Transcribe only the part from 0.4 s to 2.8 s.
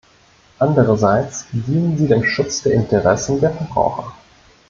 Andererseits dienen sie dem Schutz der